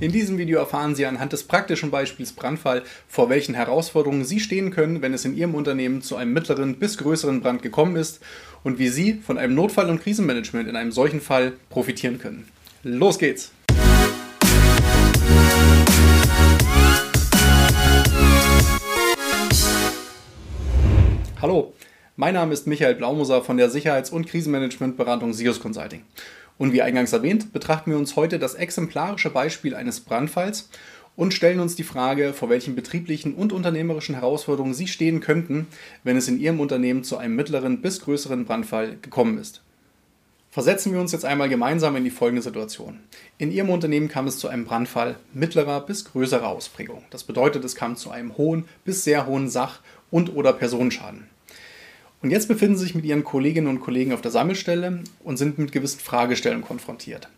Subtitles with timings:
[0.00, 4.72] In diesem Video erfahren Sie anhand des praktischen Beispiels Brandfall, vor welchen Herausforderungen Sie stehen
[4.72, 8.20] können, wenn es in Ihrem Unternehmen zu einem mittleren bis größeren Brand gekommen ist
[8.64, 12.48] und wie Sie von einem Notfall- und Krisenmanagement in einem solchen Fall profitieren können.
[12.82, 13.52] Los geht's!
[21.40, 21.72] Hallo,
[22.16, 26.02] mein Name ist Michael Blaumoser von der Sicherheits- und Krisenmanagementberatung SIOS Consulting.
[26.56, 30.68] Und wie eingangs erwähnt, betrachten wir uns heute das exemplarische Beispiel eines Brandfalls
[31.16, 35.66] und stellen uns die Frage, vor welchen betrieblichen und unternehmerischen Herausforderungen Sie stehen könnten,
[36.02, 39.62] wenn es in Ihrem Unternehmen zu einem mittleren bis größeren Brandfall gekommen ist.
[40.50, 43.00] Versetzen wir uns jetzt einmal gemeinsam in die folgende Situation.
[43.38, 47.02] In Ihrem Unternehmen kam es zu einem Brandfall mittlerer bis größerer Ausprägung.
[47.10, 49.80] Das bedeutet, es kam zu einem hohen bis sehr hohen Sach-
[50.12, 51.26] und oder Personenschaden.
[52.24, 55.58] Und jetzt befinden Sie sich mit Ihren Kolleginnen und Kollegen auf der Sammelstelle und sind
[55.58, 57.28] mit gewissen Fragestellungen konfrontiert.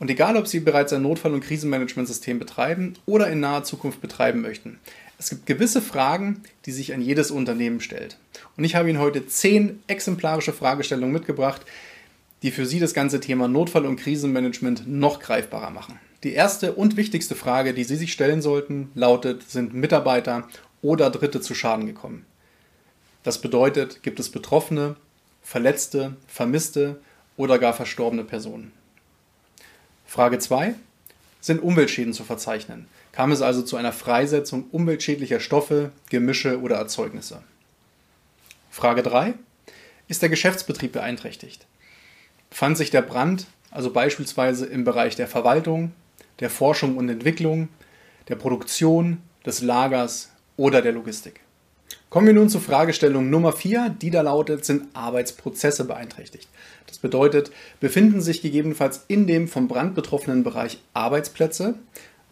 [0.00, 4.40] Und egal, ob Sie bereits ein Notfall- und Krisenmanagementsystem betreiben oder in naher Zukunft betreiben
[4.40, 4.80] möchten,
[5.20, 8.18] es gibt gewisse Fragen, die sich an jedes Unternehmen stellt.
[8.56, 11.62] Und ich habe Ihnen heute zehn exemplarische Fragestellungen mitgebracht,
[12.42, 16.00] die für Sie das ganze Thema Notfall- und Krisenmanagement noch greifbarer machen.
[16.24, 20.48] Die erste und wichtigste Frage, die Sie sich stellen sollten, lautet, sind Mitarbeiter
[20.82, 22.26] oder Dritte zu Schaden gekommen?
[23.24, 24.96] Das bedeutet, gibt es Betroffene,
[25.42, 27.00] Verletzte, Vermisste
[27.36, 28.72] oder gar verstorbene Personen.
[30.06, 30.74] Frage 2.
[31.40, 32.86] Sind Umweltschäden zu verzeichnen?
[33.12, 37.42] Kam es also zu einer Freisetzung umweltschädlicher Stoffe, Gemische oder Erzeugnisse?
[38.70, 39.34] Frage 3.
[40.06, 41.66] Ist der Geschäftsbetrieb beeinträchtigt?
[42.50, 45.92] Fand sich der Brand also beispielsweise im Bereich der Verwaltung,
[46.40, 47.68] der Forschung und Entwicklung,
[48.28, 51.43] der Produktion, des Lagers oder der Logistik?
[52.14, 56.48] Kommen wir nun zur Fragestellung Nummer 4, die da lautet, sind Arbeitsprozesse beeinträchtigt?
[56.86, 61.74] Das bedeutet, befinden sich gegebenenfalls in dem vom Brand betroffenen Bereich Arbeitsplätze,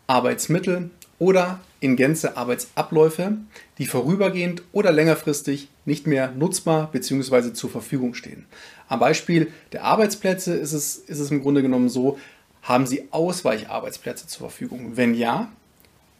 [0.07, 3.39] Arbeitsmittel oder in Gänze Arbeitsabläufe,
[3.79, 7.53] die vorübergehend oder längerfristig nicht mehr nutzbar bzw.
[7.53, 8.47] zur Verfügung stehen.
[8.87, 12.21] Am Beispiel der Arbeitsplätze ist es, ist es im Grunde genommen so,
[12.63, 14.97] haben Sie Ausweicharbeitsplätze zur Verfügung?
[14.97, 15.51] Wenn ja,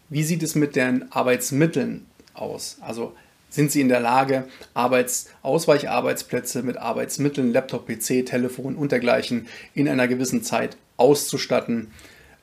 [0.09, 2.79] wie sieht es mit den Arbeitsmitteln aus?
[2.81, 3.15] Also
[3.53, 9.89] sind sie in der Lage, Arbeits Ausweicharbeitsplätze mit Arbeitsmitteln, Laptop, PC, Telefon und dergleichen in
[9.89, 11.93] einer gewissen Zeit auszustatten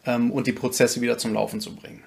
[0.06, 2.04] ähm, und die Prozesse wieder zum Laufen zu bringen.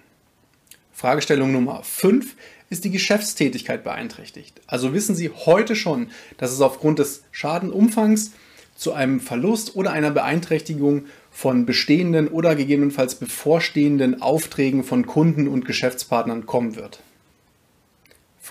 [0.93, 2.37] Fragestellung Nummer 5.
[2.71, 4.61] Ist die Geschäftstätigkeit beeinträchtigt?
[4.67, 6.09] Also wissen Sie heute schon,
[6.39, 8.31] dass es aufgrund des Schadenumfangs
[8.77, 15.67] zu einem Verlust oder einer Beeinträchtigung von bestehenden oder gegebenenfalls bevorstehenden Aufträgen von Kunden und
[15.67, 17.01] Geschäftspartnern kommen wird.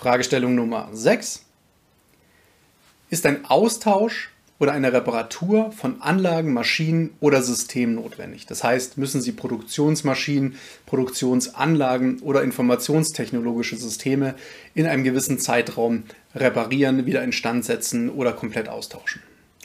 [0.02, 1.44] Fragestellung Nummer 6.
[3.08, 8.44] Ist ein Austausch oder eine Reparatur von Anlagen, Maschinen oder Systemen notwendig?
[8.46, 14.34] Das heißt, müssen Sie Produktionsmaschinen, Produktionsanlagen oder informationstechnologische Systeme
[14.74, 16.02] in einem gewissen Zeitraum
[16.34, 19.22] reparieren, wieder instand setzen oder komplett austauschen?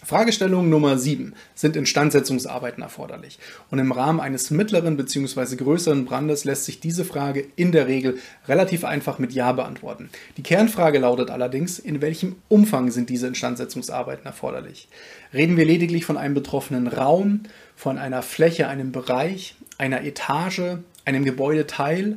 [0.08, 1.34] Fragestellung Nummer 7.
[1.54, 3.40] Sind Instandsetzungsarbeiten erforderlich?
[3.70, 5.58] Und im Rahmen eines mittleren bzw.
[5.58, 8.18] größeren Brandes lässt sich diese Frage in der Regel
[8.48, 10.10] relativ einfach mit Ja beantworten.
[10.38, 14.88] Die Kernfrage lautet allerdings, in welchem Umfang sind diese Instandsetzungsarbeiten erforderlich?
[15.34, 17.42] Reden wir lediglich von einem betroffenen Raum,
[17.76, 22.16] von einer Fläche, einem Bereich, einer Etage, einem Gebäudeteil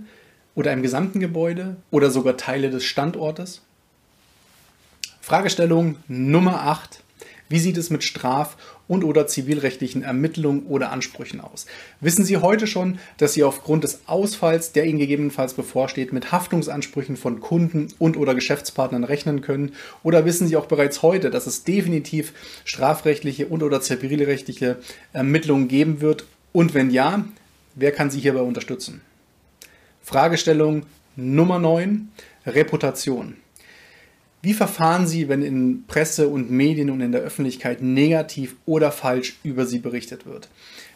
[0.55, 3.63] oder einem gesamten Gebäude oder sogar Teile des Standortes?
[5.21, 7.03] Fragestellung Nummer 8.
[7.51, 8.57] Wie sieht es mit straf-
[8.87, 11.67] und oder zivilrechtlichen Ermittlungen oder Ansprüchen aus?
[12.01, 17.17] Wissen Sie heute schon, dass Sie aufgrund des Ausfalls, der Ihnen gegebenenfalls bevorsteht, mit Haftungsansprüchen
[17.17, 19.73] von Kunden und oder Geschäftspartnern rechnen können?
[20.05, 22.35] Oder wissen Sie auch bereits heute, dass es definitiv
[22.65, 24.77] strafrechtliche und oder zivilrechtliche
[25.13, 26.27] Ermittlungen geben wird?
[26.53, 27.25] Und wenn ja,
[27.75, 29.01] wer kann Sie hierbei unterstützen?
[30.03, 30.87] Fragestellung
[31.17, 32.13] Nummer 9.
[32.47, 33.35] Reputation.
[34.43, 39.39] Wie verfahren Sie, wenn in Presse und Medien und in der Öffentlichkeit negativ oder falsch
[39.43, 40.49] über Sie berichtet wird?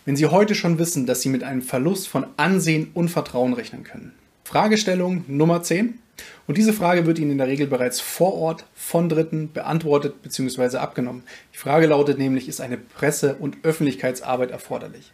[0.07, 3.85] Wenn Sie heute schon wissen, dass Sie mit einem Verlust von Ansehen und Vertrauen rechnen
[3.85, 4.15] können?
[4.45, 5.99] Fragestellung Nummer 10.
[6.47, 10.79] Und diese Frage wird Ihnen in der Regel bereits vor Ort von Dritten beantwortet bzw.
[10.79, 11.23] abgenommen.
[11.53, 15.13] Die Frage lautet nämlich, ist eine Presse- und Öffentlichkeitsarbeit erforderlich?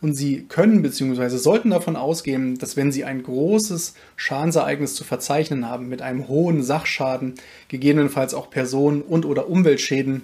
[0.00, 1.28] Und Sie können bzw.
[1.36, 6.62] sollten davon ausgehen, dass wenn Sie ein großes Schadensereignis zu verzeichnen haben mit einem hohen
[6.62, 7.34] Sachschaden,
[7.68, 10.22] gegebenenfalls auch Personen und oder Umweltschäden,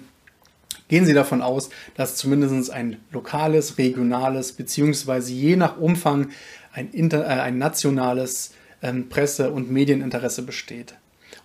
[0.87, 6.29] Gehen Sie davon aus, dass zumindest ein lokales, regionales beziehungsweise je nach Umfang
[6.73, 8.51] ein, inter, äh, ein nationales
[8.83, 10.95] ähm, Presse- und Medieninteresse besteht.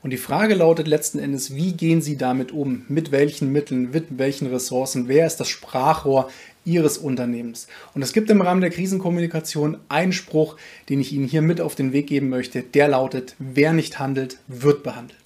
[0.03, 2.87] Und die Frage lautet letzten Endes, wie gehen Sie damit um?
[2.89, 5.09] Mit welchen Mitteln, mit welchen Ressourcen?
[5.09, 6.31] Wer ist das Sprachrohr
[6.65, 7.67] Ihres Unternehmens?
[7.95, 10.57] Und es gibt im Rahmen der Krisenkommunikation einen Spruch,
[10.89, 12.63] den ich Ihnen hier mit auf den Weg geben möchte.
[12.63, 15.19] Der lautet, wer nicht handelt, wird behandelt.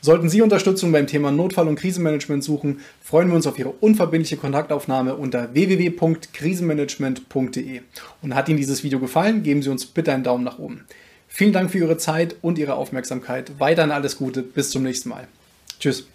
[0.00, 4.36] Sollten Sie Unterstützung beim Thema Notfall- und Krisenmanagement suchen, freuen wir uns auf Ihre unverbindliche
[4.36, 7.80] Kontaktaufnahme unter www.krisenmanagement.de.
[8.20, 10.84] Und hat Ihnen dieses Video gefallen, geben Sie uns bitte einen Daumen nach oben.
[11.36, 13.58] Vielen Dank für Ihre Zeit und Ihre Aufmerksamkeit.
[13.58, 14.44] Weiterhin alles Gute.
[14.44, 15.26] Bis zum nächsten Mal.
[15.80, 16.06] Tschüss.